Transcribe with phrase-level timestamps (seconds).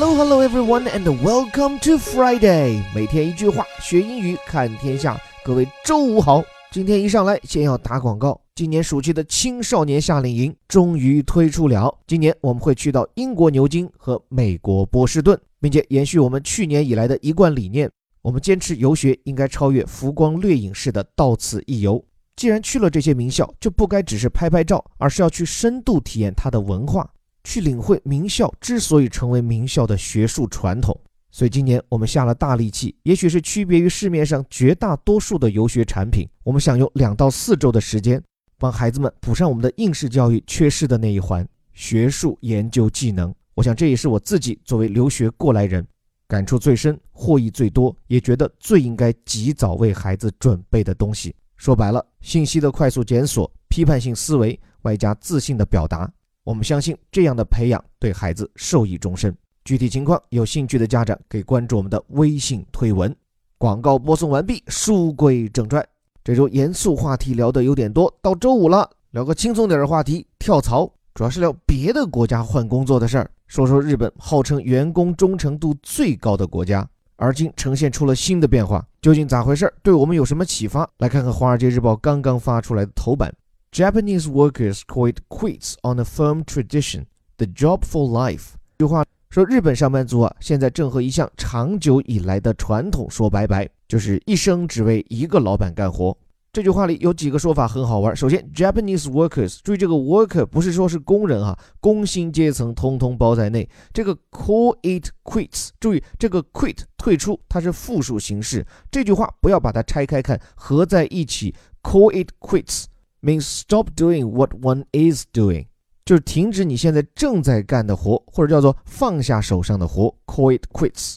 [0.00, 2.84] Hello, hello, everyone, and welcome to Friday。
[2.94, 5.20] 每天一句话，学英语看天下。
[5.44, 6.40] 各位周五好。
[6.70, 8.40] 今天一上来，先要打广告。
[8.54, 11.92] 今年暑期的青少年夏令营终于推出了。
[12.06, 17.90] 今年我们会去到英国牛津和美国波士顿，并且延续我们去年以来的一贯理念，
[18.22, 22.00] 我们坚持游学应该超越浮光掠影式的到此一游。
[22.36, 27.10] 既然去了这些名校，就不该只是拍拍照，而是要去深度体验它的文化。
[27.48, 30.94] 去领会名校之所以成为名校的学术传统，
[31.30, 38.22] 所以今年我们下了大力气，也许是区别于市面上绝大多数的游学产品，我们想用两到四周的时间，
[38.58, 43.34] 帮孩子们补上我们的应试教育缺失的那一环——学术研究技能。
[43.54, 45.82] 我想这也是我自己作为留学过来人，
[46.26, 51.34] 感触最深、获益最多，也觉得最应该及早为孩子准备的东西。
[51.56, 56.12] 说白了，信息的快速检索、批判性思维，外加自信的表达。
[56.48, 59.36] 我们相信这样的培养对孩子受益终身。
[59.66, 63.14] 具体情况，有兴趣的家长可以关注我们的微信推文。
[63.58, 65.86] 广告播送完毕，书归正传。
[66.24, 73.30] 这周严肃话题聊得有点多，到周五了，聊个轻松点的话题——跳槽，主要是聊别的国家换工作的事儿。
[73.46, 79.70] 说说日本，号称员工忠诚度最高的国家，而今呈现出了新的变化，究竟咋回事？
[79.82, 80.88] 对我们有什么启发？
[80.96, 83.30] 来看看《华尔街日报》刚刚发出来的头版。
[83.70, 87.04] Japanese workers call it quits on a firm tradition,
[87.36, 88.54] the job for life。
[88.78, 96.16] 这句话说，日本上班族啊，现在正和一项长久以来的传统说拜拜，就是一生只为一个老板干活。
[96.50, 98.16] 这句话里有几个说法很好玩。
[98.16, 103.68] 首先，Japanese workers，注意这个 worker 不是说是工人哈，工薪阶层通通包在内。
[103.92, 108.66] 这个 call it quits，注意这个 quit 退出，它是复数形式。
[108.90, 112.86] 这句话不要把它拆开看，合在一起，call it quits。
[113.20, 115.66] Means stop doing what one is doing，
[116.04, 121.16] 就是停止你现在正在干的活，或者叫做放下手上的活，call it quits。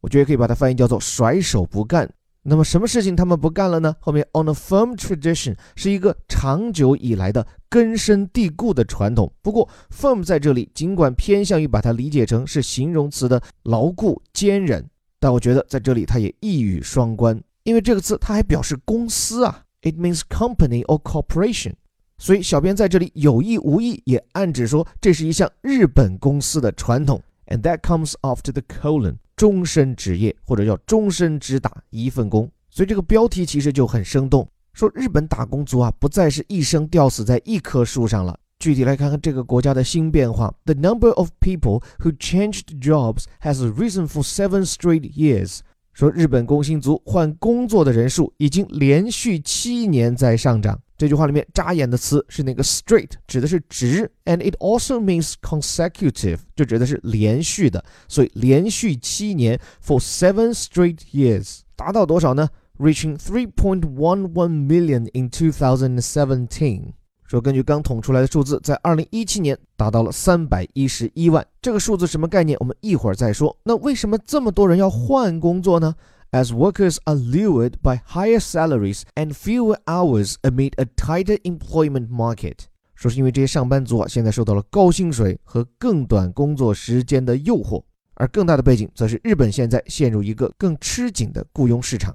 [0.00, 2.10] 我觉得可以把它翻译叫做甩手不干。
[2.42, 3.94] 那么什么事情他们不干了呢？
[4.00, 9.30] 后面 on a firm tradition 是一个长久以来的根深蒂固的传统。
[9.42, 14.82] 不过 firm 在这里尽管偏向于把它理解成是形容词的牢固坚韧，
[15.18, 19.64] 但我觉得在这里它也一语双关，因为这个词它还表示公司啊。
[19.82, 21.72] It means company or corporation，
[22.18, 27.22] 所以小编在这里有意无意也暗指说这是一项日本公司的传统。
[27.46, 32.50] And that comes after the colon，终身职业或者叫终身只打一份工。
[32.68, 38.38] 所以这个标题其实就很生动，说日本打工族啊不再是一生吊死在一棵树上了。
[38.60, 45.60] 具体来看看这个国家的新变化：The number of people who changed jobs has risen for seven straight years。
[45.92, 50.80] 说日本工薪族换工作的人数已经连续七年在上涨。
[50.96, 57.82] 这句话里面扎眼的词是那个 straight，指的是直，and it also means consecutive，就指的是连续的。
[58.06, 66.92] 所以连续七年，for seven straight years，达到多少呢？Reaching three point one one million in two thousand seventeen。
[67.30, 71.46] 说根据刚统出来的数字，在二零一七年达到了三百一十一万。
[71.62, 72.58] 这个数字什么概念？
[72.58, 73.56] 我们一会儿再说。
[73.62, 75.94] 那为什么这么多人要换工作呢
[76.32, 82.56] ？As workers are lured by higher salaries and fewer hours amid a tighter employment market，
[82.96, 87.80] 说是因为这些上班族啊，现在受到了高薪水和更短工作时间的诱惑。
[88.14, 92.12] 而更大的背景，则是日本现在陷入一个更吃紧的雇佣市场。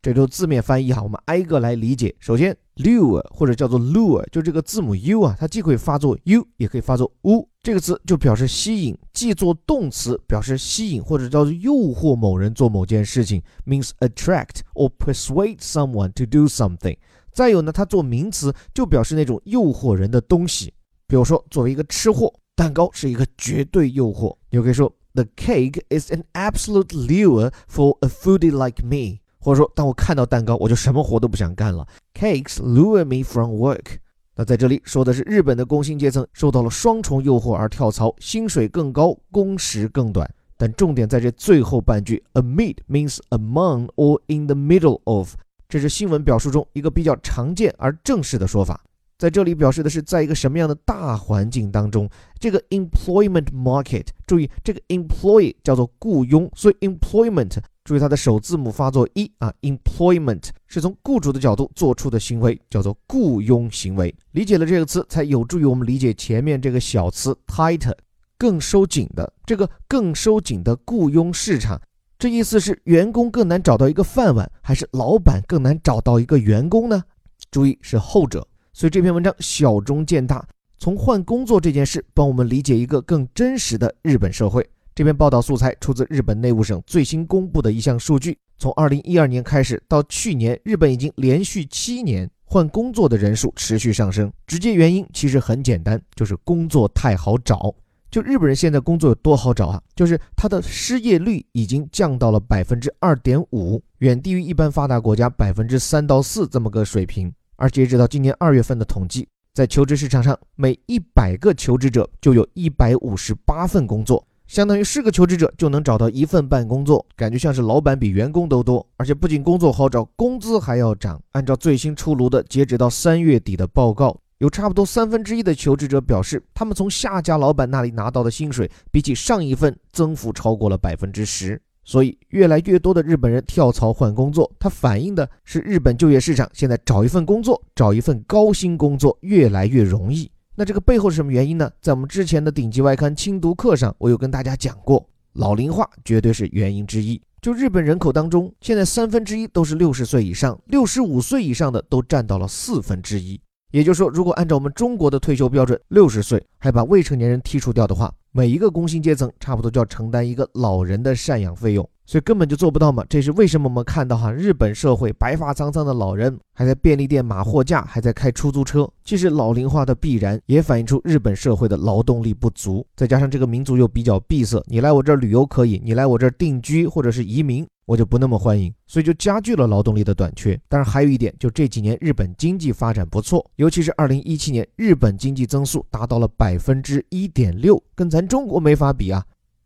[0.00, 2.14] 这都字面翻译哈，我们挨个来理解。
[2.18, 7.48] 首先，lure 或者叫做 lure，就这个字母 u 啊，它既可以发作 u，也可以发作 u。
[7.62, 16.96] 这个词就表示吸引，既做动词表示吸引或者叫做诱惑某人做某件事情，means attract or persuade someone to do something。
[17.32, 20.74] 再有呢，它做名词就表示那种诱惑人的东西。
[21.06, 24.36] 比如说，作为一个吃货，蛋糕是一个绝对诱惑。
[24.50, 29.20] 你就可以说，The cake is an absolute lure for a foodie like me。
[29.44, 31.86] 或者说，当我看到蛋糕，我就什么活都不想干了。
[32.14, 33.98] Cakes lure me from work。
[34.34, 40.28] 那在这里说的是日本的工薪阶层受到了双重诱惑而跳槽，薪水更高，工时更短。
[40.56, 45.34] 但重点在这最后半句，amid means among or in the middle of，
[45.68, 48.80] 这是新闻表述中一个比较常见而正式的说法。
[49.18, 52.08] 在这里表示的是在一个什么样的大环境当中，
[52.40, 57.58] 这个 employment market，注意这个 employ 叫做雇佣，所以 employment。
[57.84, 64.14] 注意它的首字母发作一啊，employment 是从雇主的角度做出的行为，叫做雇佣行为。
[64.32, 67.92] 理解了这个词，才有助于我们理解前面这个小词 tight，
[68.38, 71.78] 更收紧的这个更收紧的雇佣市场。
[72.18, 77.04] 这意思是员工更难找到一个饭碗，还是老板更难找到一个员工呢？
[77.50, 78.46] 注意是后者。
[78.72, 80.42] 所以这篇文章小中见大，
[80.78, 84.66] 从换工作这件事帮我们理解一个更真实的日本社会。
[84.94, 94.32] 这篇报道素材出自日本内务省最新公布的一项数据：从2012年开始到去年，日本已经连续七年换工作的人数持续上升。
[94.46, 97.74] 直接原因其实很简单，就是工作太好找。
[98.08, 99.82] 就日本人现在工作有多好找啊？
[99.96, 107.34] 就是他的失业率已经降到了百分之二点五，远低于一般发达国家百分之三到四这么个水平。
[107.56, 114.24] 而截止到今年二月份的统计，在求职市场上，每一百个求职者就有一百五十八份工作。
[114.46, 121.20] 相当于是个求职者就能找到一份半工作，感觉像是老板比员工都多，而且不仅工作好找，工资还要涨。
[121.32, 131.60] 按照最新出炉的截止到三月底的报告，有差不多三分之一的求职者表示，他们从下家老板那里拿到的薪水比起上一份增幅超过了百分之十。
[131.86, 140.30] 所以，越来越多的日本人跳槽换工作，它反映的是日本就业市场现在找一份工作，找一份高薪工作越来越容易。
[140.56, 141.68] 那这个背后是什么原因呢？
[141.80, 147.20] 在我们之前的顶级外刊精读课上，我有跟大家讲过，老龄化绝对是原因之一。
[147.42, 153.40] 就日本人口当中，现在三分之一都是六十岁以上，六十五岁以上的都占到了四分之一。
[153.72, 161.88] 也就是说，如果按照我们中国的退休标准，六十岁还把未成年人剔除掉的话，每一个工薪阶层差不多就要承担一个老人的赡养费用。
[162.06, 168.88] 所以根本就做不到嘛，这是为什么我们看到哈日本社会白发苍苍的老人还在便利店码货架，还在开出租车。
[169.02, 180.60] 其实老龄化的必然也反映出日本社会的劳动力不足，再加上这个民族又比较闭塞，你来我这儿旅游可以，你来我这儿定居或者是移民，我就不那么欢迎，所以就加剧了劳动力的短缺。
[180.68, 189.24] 当然还有一点，就这几年日本经济发展不错，尤其是二零一七年，日本经济增速达到了百分之一点六，跟咱中国没法比啊。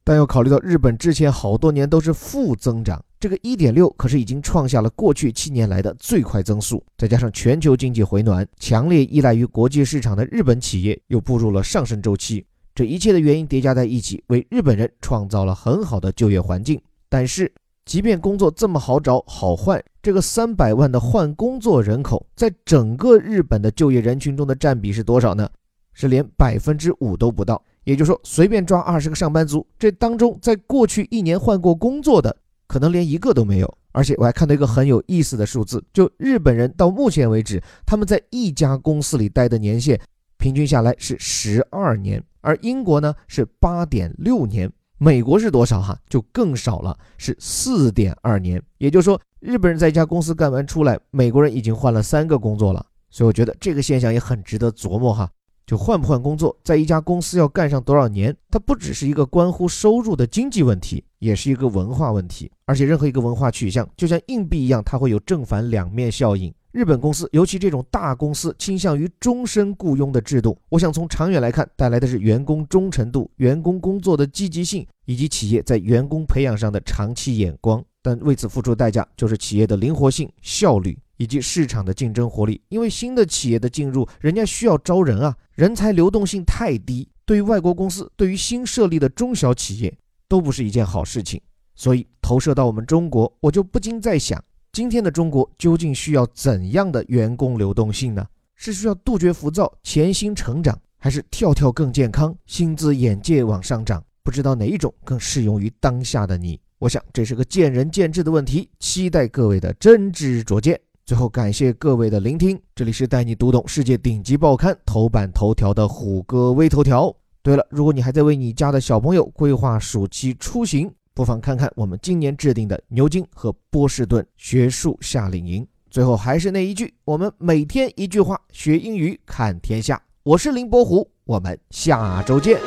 [0.09, 6.83] 但要考虑到日本之前好多年都是负增长，这个一点六可是已经创下了过去七年来的最快增速。
[6.97, 12.43] 再加上全球经济回暖，强烈依赖于国际市场的日本企业又步入了上升周期，
[12.75, 16.81] 这一切的原因叠加在一起，为日本人创造了很好的就业环境。
[17.11, 17.53] 但是，
[17.85, 25.47] 即便工作这么好找好换，这个三百万的换工作人口在整个日本的就业人群中的占比是多少呢？
[25.93, 27.63] 是连百分之五都不到。
[27.89, 32.37] 也就是说，随便抓二十个上班族，这当中在过去一年换过工作的，
[32.67, 33.79] 可能连一个都没有。
[33.93, 39.99] 而且我还看到一个很有意思的数字，就日本人到目前为止，他们在一家公司里待的年限，
[40.37, 45.99] 平均下来是十二年，而英国呢是八点六年，美国是多少哈？
[46.11, 48.63] 就更少了，是四点二年。
[48.77, 52.85] 也就是说，日本人在一家公司干完出来，美国人已经换了三个工作了。
[53.09, 55.31] 所以我觉得这个现象也很值得琢磨哈。
[55.69, 62.51] 就换不换工作，在一家公司要干上多少年，它不只是一个关乎收入的经济问题，也是一个文化问题。
[62.65, 66.51] 而且任何一个文化取向，就像硬币一样，它会有正反两面效应。
[66.73, 70.59] 日本公司，尤其这种大公司，倾向于终身雇佣的制度。
[70.71, 77.85] 我想从长远来看，带来的是员工忠诚度、员工工作的积极性，以及企业在员工培养上的长期眼光。
[78.03, 80.99] 但为此付出代价，就是企业的灵活性、效率。
[81.19, 91.39] 以及市场的竞争活力，因为新的企业的进入，人家需要招人啊，人才流动性太低，对于外国公司，对于新设立的中小企业，都不是一件好事情。
[91.75, 94.43] 所以投射到我们中国，我就不禁在想，
[94.73, 98.27] 今天的中国究竟需要怎样的员工流动性呢？
[98.55, 104.03] 是需要杜绝浮躁、潜心成长，还是跳跳更健康、薪资眼界往上涨？
[104.25, 106.61] 不知道哪一种更适用于当下的你？
[106.79, 110.81] 我想这是个见仁见智的问题，期待各位的真知灼见。
[111.09, 112.61] 最后，感谢各位的聆听。
[112.75, 117.11] 这里是带你读懂世界顶级报刊头版头条的虎哥微头条。
[117.43, 125.67] 对了，如果你还在为你家的小朋友规划暑期出行，不妨看看我们今年制定的牛津和波士顿学术夏令营。
[125.89, 129.99] 最后还是那一句，我们每天一句话，学英语看天下。
[130.23, 132.61] 我是林伯虎，我们下周见。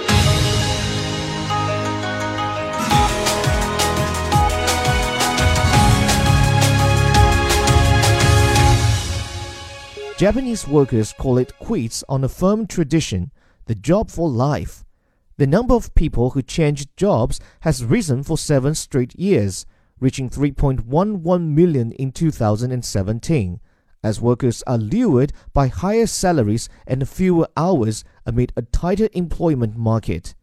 [10.21, 13.31] Japanese workers call it quits on a firm tradition,
[13.65, 14.85] the job for life.
[15.37, 19.65] The number of people who changed jobs has risen for seven straight years,
[19.99, 23.59] reaching 3.11 million in 2017,
[24.03, 30.35] as workers are lured by higher salaries and fewer hours amid a tighter employment market.